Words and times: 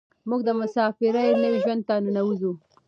موږ 0.29 0.41
د 0.47 0.49
مساپرۍ 0.59 1.29
نوي 1.41 1.59
ژوند 1.63 1.81
ته 1.87 1.95
ننوځو. 2.05 2.51